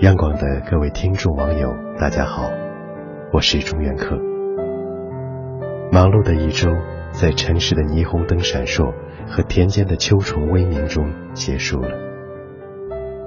[0.00, 2.50] 央广的各位听众网友，大家好，
[3.32, 4.14] 我是中原客。
[5.90, 6.68] 忙碌的一周，
[7.12, 8.92] 在城市的霓虹灯闪烁
[9.26, 11.88] 和田间的秋虫微鸣中结束了。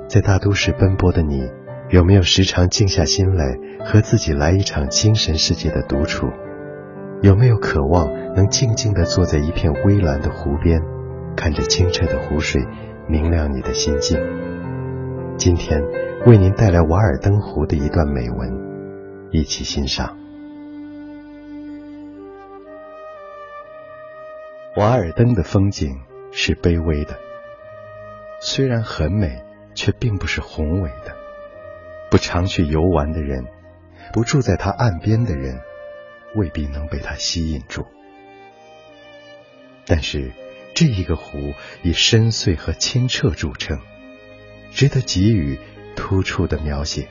[0.08, 1.50] 在大都市奔波的你，
[1.90, 6.28] 有没有时常静下心来和自己来一场精神世界的独处？
[7.24, 10.80] 有没有渴望能静静地坐在一片微蓝的湖边，
[11.36, 12.62] 看着清澈的湖水
[13.08, 14.20] 明亮你的心境？
[15.40, 15.82] 今天。
[16.26, 20.18] 为您带来《瓦尔登湖》的一段美文，一起欣赏。
[24.76, 25.98] 瓦尔登的风景
[26.34, 27.18] 是卑微的，
[28.42, 29.42] 虽然很美，
[29.74, 31.16] 却并不是宏伟的。
[32.12, 33.46] 不常去游玩的人，
[34.12, 35.62] 不住在它岸边的人，
[36.36, 37.86] 未必能被它吸引住。
[39.86, 40.34] 但是，
[40.76, 43.80] 这一个湖以深邃和清澈著称，
[44.72, 45.60] 值得给予。
[45.96, 47.10] 突出的描写。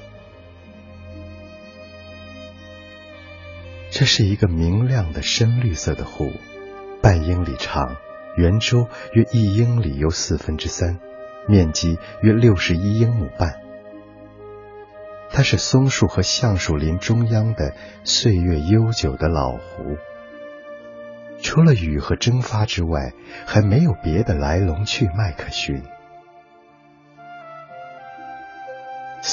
[3.91, 6.33] 这是一个明亮的深绿色的湖，
[7.03, 7.97] 半英里长，
[8.39, 10.99] 圆周约一英里有四分之三，
[11.47, 13.61] 面积约六十一英亩半。
[15.31, 19.99] 它是松树和橡树林中央的岁月悠久的老湖，
[21.43, 23.13] 除了雨和蒸发之外，
[23.45, 25.83] 还没有别的来龙去脉可寻。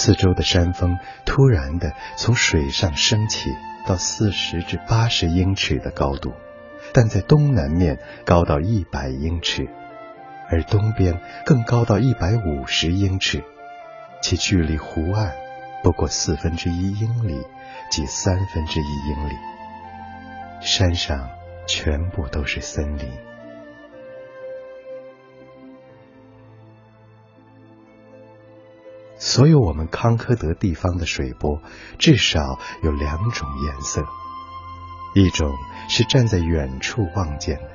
[0.06, 3.50] 四周的山峰突然的从水上升起
[3.88, 6.32] 到四十至八十英尺的高度，
[6.94, 9.68] 但在东南面高到一百英尺，
[10.48, 13.44] 而东边更高到一百五十英尺，
[14.22, 15.34] 其距离湖岸
[15.82, 17.42] 不过四分之一英里，
[17.90, 19.34] 即三分之一英里。
[20.62, 21.32] 山上
[21.66, 23.12] 全部都是森林。
[29.36, 31.62] 所有我们康科德地方的水波，
[32.00, 34.02] 至少有两种颜色：
[35.14, 35.52] 一种
[35.90, 37.70] 是站在远处望见的，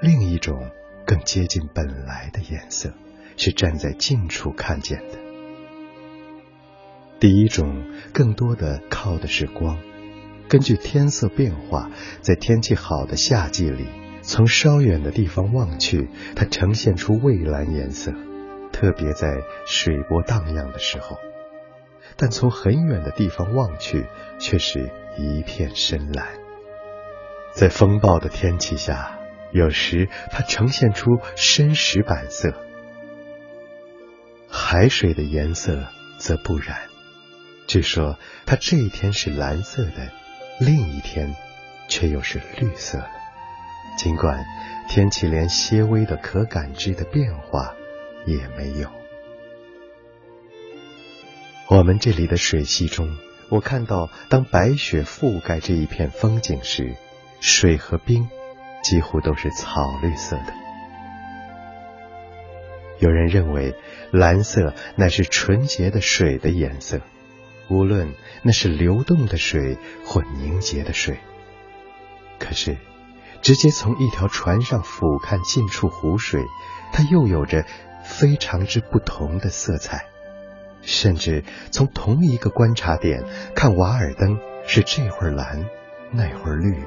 [0.00, 0.70] 另一种
[1.04, 2.94] 更接近本来的颜色，
[3.36, 5.18] 是站在近处看见的。
[7.20, 9.76] 第一种更多的靠的是光，
[10.48, 11.90] 根据天色变化，
[12.22, 13.84] 在天气好的夏季里，
[14.22, 18.14] 从稍远的地方望去，它呈现出蔚蓝颜色。
[18.78, 21.18] 特别在水波荡漾的时候，
[22.16, 24.06] 但从很远的地方望去，
[24.38, 26.28] 却是一片深蓝。
[27.50, 29.18] 在风暴的天气下，
[29.50, 32.54] 有时它呈现出深石板色。
[34.48, 35.88] 海水的颜色
[36.20, 36.82] 则不然。
[37.66, 40.12] 据说它这一天是蓝色的，
[40.60, 41.34] 另一天
[41.88, 43.10] 却又是绿色的。
[43.96, 44.44] 尽管
[44.88, 47.74] 天气连些微的可感知的变化。
[48.28, 48.88] 也没有。
[51.70, 53.16] 我们这里的水系中，
[53.50, 56.96] 我看到，当白雪覆盖这一片风景时，
[57.40, 58.28] 水和冰
[58.82, 60.54] 几乎都是草绿色的。
[63.00, 63.74] 有人认为，
[64.10, 67.00] 蓝色乃是纯洁的水的颜色，
[67.70, 71.18] 无论那是流动的水或凝结的水。
[72.38, 72.78] 可是，
[73.42, 76.42] 直接从一条船上俯瞰近处湖水，
[76.92, 77.66] 它又有着。
[78.08, 80.06] 非常之不同的色彩，
[80.80, 83.22] 甚至从同一个观察点
[83.54, 85.66] 看，瓦尔登是这会儿蓝，
[86.10, 86.82] 那会儿绿，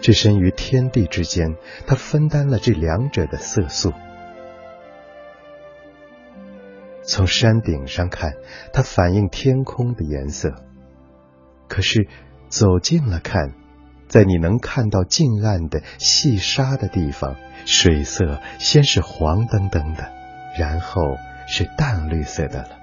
[0.00, 1.56] 置身于天地之间，
[1.86, 3.92] 它分担了这两者的色素。
[7.02, 8.34] 从山顶上看，
[8.72, 10.50] 它反映天空的颜色；
[11.68, 12.08] 可是
[12.48, 13.54] 走近了看，
[14.08, 17.36] 在你能看到近岸的细沙的地方，
[17.66, 20.19] 水色先是黄澄澄的。
[20.60, 21.16] 然后
[21.46, 22.78] 是淡绿色的了，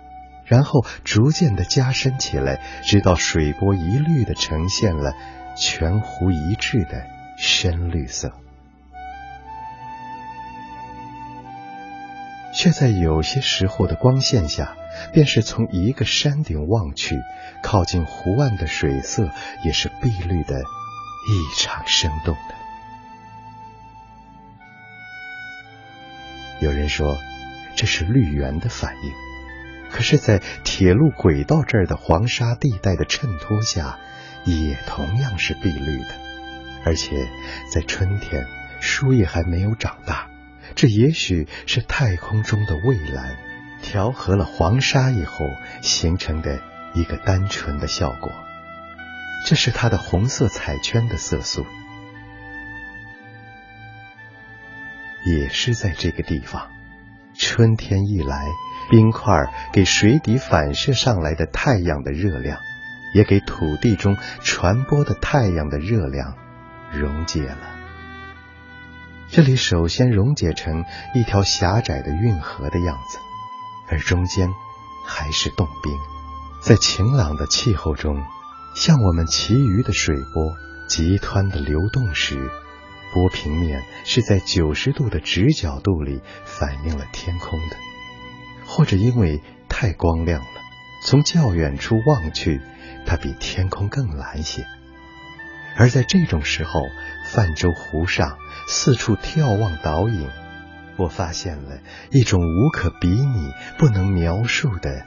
[0.46, 5.14] 然后逐渐的加深起来，直到水波一律的呈现了
[5.56, 7.06] 全湖一致的
[7.38, 8.32] 深绿色。
[12.56, 14.76] 却在有些时候的光线下，
[15.14, 17.16] 便是从一个山顶望去，
[17.62, 19.30] 靠近湖岸的水色
[19.64, 22.56] 也是碧绿的，异常生动的。
[26.60, 27.16] 有人说。
[27.78, 29.14] 这是绿源的反应，
[29.92, 34.00] 可是，在铁路轨道这儿的黄沙地带的衬托下，
[34.46, 36.08] 也同样是碧绿的。
[36.84, 37.30] 而且，
[37.72, 38.48] 在春天，
[38.80, 40.28] 树叶还没有长大，
[40.74, 43.38] 这也许是太空中的蔚蓝
[43.84, 45.46] 调和了黄沙以后
[45.82, 46.60] 形成的
[46.96, 48.32] 一个单纯的效果。
[49.46, 51.64] 这是它的红色彩圈的色素，
[55.28, 56.72] 也是在这个地方。
[57.40, 58.46] 春天一来，
[58.90, 62.58] 冰块给水底反射上来的太阳的热量，
[63.14, 66.36] 也给土地中传播的太阳的热量
[66.92, 67.58] 溶解了。
[69.30, 73.20] 这里首先溶解成一条狭窄的运河的样子，
[73.90, 74.50] 而中间
[75.06, 75.94] 还是冻冰。
[76.62, 78.24] 在晴朗的气候中，
[78.76, 80.56] 像我们其余的水波
[80.88, 82.50] 急湍的流动时。
[83.14, 87.76] 波平面是在九十度的直角度里反映了天空的，
[88.66, 90.48] 或者因为太光亮了，
[91.04, 92.62] 从较远处望去，
[93.06, 94.66] 它比天空更蓝些。
[95.76, 96.82] 而在这种时候，
[97.26, 98.38] 泛舟湖上
[98.68, 100.30] 四处眺望倒影，
[100.98, 101.80] 我发现了
[102.12, 105.06] 一种无可比拟、不能描述的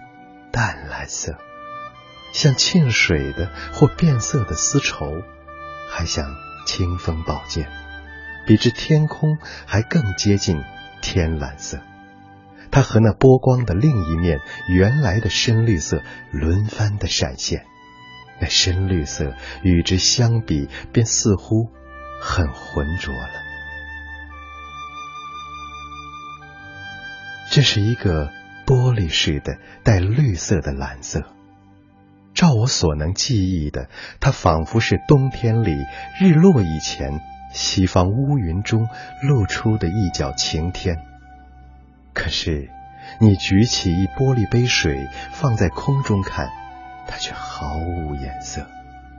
[0.53, 1.39] 淡蓝色，
[2.33, 5.23] 像沁水的或变色的丝绸，
[5.91, 6.25] 还像
[6.67, 7.69] 清风宝剑。
[8.47, 10.63] 比之天空还更接近
[11.01, 11.81] 天蓝色，
[12.71, 16.03] 它和那波光的另一面原来的深绿色
[16.33, 17.65] 轮番的闪现，
[18.41, 21.69] 那深绿色与之相比，便似乎
[22.21, 23.31] 很浑浊了。
[27.53, 28.31] 这是一个
[28.67, 31.25] 玻璃似的带绿色的蓝色，
[32.33, 33.89] 照我所能记忆的，
[34.21, 35.75] 它仿佛是冬天里
[36.21, 37.21] 日落以前。
[37.53, 38.89] 西方乌云中
[39.23, 40.99] 露出的一角晴天，
[42.13, 42.71] 可是
[43.19, 46.51] 你举起一玻璃杯水放在空中看，
[47.07, 48.67] 它却毫无颜色，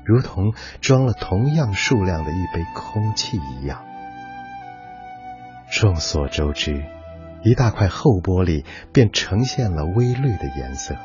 [0.06, 3.84] 如同装了同样数量的一杯空气一样。
[5.70, 6.84] 众所周知，
[7.44, 10.96] 一大块厚玻璃便呈现了微绿的颜色。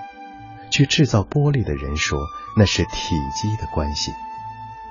[0.71, 2.21] 据制造玻璃的人说，
[2.57, 4.13] 那是体积的关系。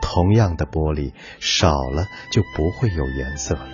[0.07, 3.68] 同样的玻璃少了就不会有颜色了。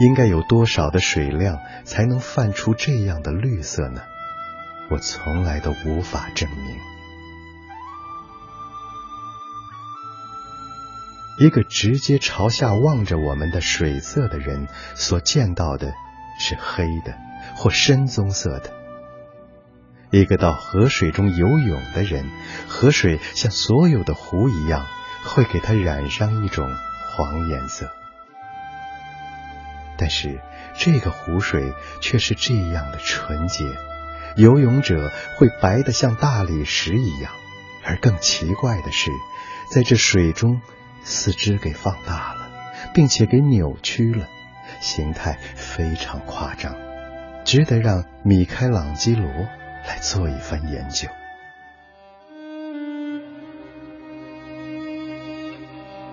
[0.00, 4.00] 应该有多少的水量才能泛出这样的绿色呢？
[4.90, 6.78] 我从来都无法证明。
[11.40, 15.92] 一个直接朝下望着我们的水色的人所见到的
[16.38, 17.18] 是黑的
[17.56, 18.79] 或深棕色的。
[20.10, 22.28] 一个到河水中游泳的人，
[22.68, 24.86] 河水像所有的湖一样，
[25.24, 26.68] 会给他染上一种
[27.08, 27.90] 黄颜色。
[29.96, 30.40] 但是
[30.76, 33.64] 这个湖水却是这样的纯洁，
[34.34, 37.30] 游泳者会白得像大理石一样。
[37.84, 39.10] 而更奇怪的是，
[39.72, 40.60] 在这水中，
[41.02, 42.50] 四肢给放大了，
[42.92, 44.26] 并且给扭曲了，
[44.80, 46.74] 形态非常夸张，
[47.44, 49.28] 值得让米开朗基罗。
[49.86, 51.08] 来做一番研究。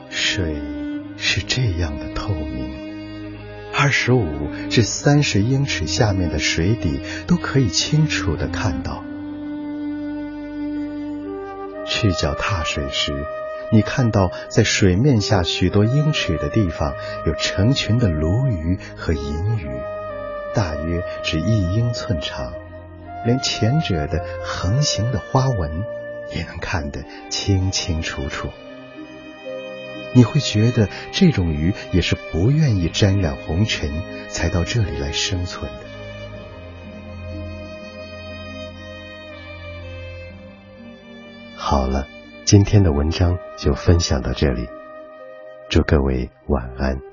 [0.10, 0.56] 水
[1.18, 3.38] 是这样的透明，
[3.74, 9.04] 二十五至三十英尺下面的水底都可以清楚的看到。
[11.86, 13.26] 赤脚踏水时，
[13.72, 16.94] 你看到在水面下许多英尺的地方
[17.26, 19.70] 有成群的鲈鱼和银鱼，
[20.54, 22.54] 大约只一英寸长。
[23.26, 25.84] 连前者的横行的花纹
[26.34, 28.50] 也能看得清清楚楚。
[30.14, 33.92] 你会觉得这种鱼也是不愿意沾染红尘
[34.30, 35.80] 才到这里来生存的。
[41.56, 42.08] 好了，
[42.46, 44.68] 今天的文章就分享到这里，
[45.70, 47.07] 祝各位晚安。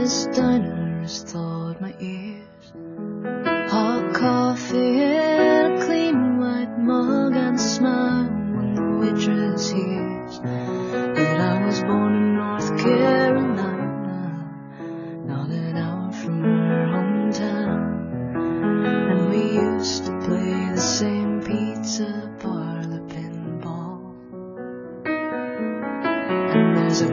[0.00, 1.43] this diner's thought.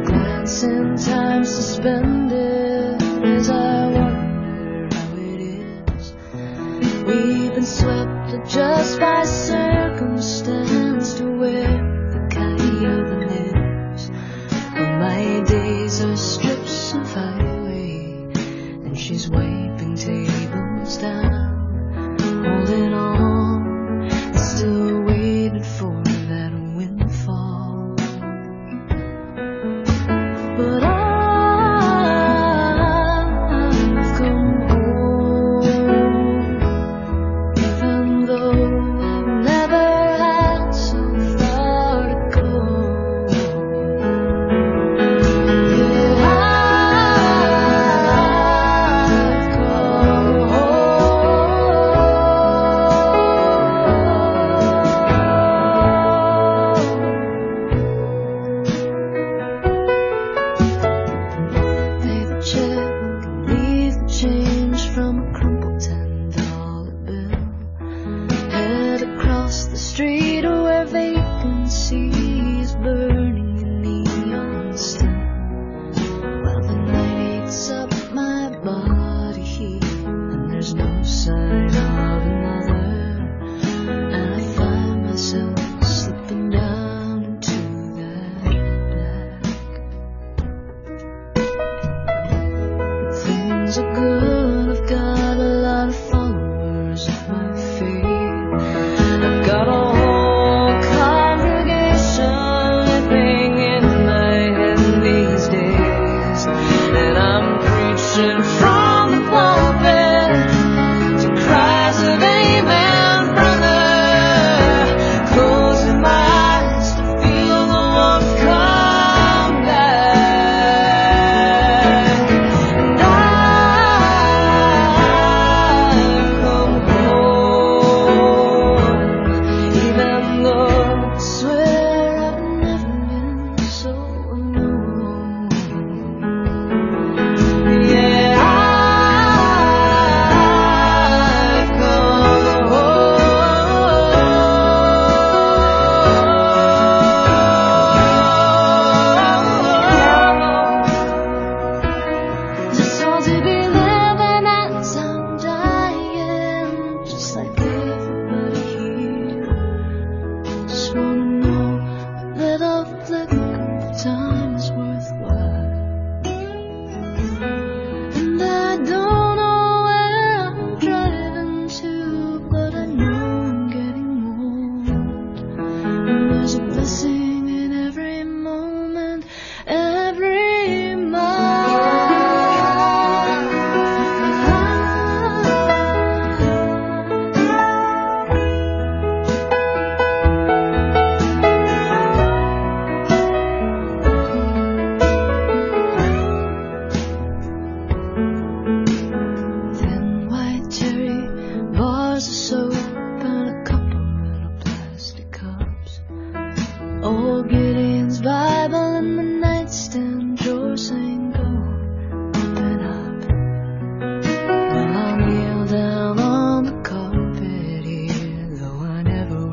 [0.07, 6.13] Dancing time suspended as I wonder how it is.
[7.05, 9.60] We've been swept just by.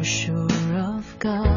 [0.09, 1.48] sure of God.